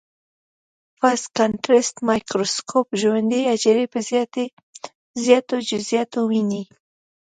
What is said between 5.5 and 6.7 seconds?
جزئیاتو ويني.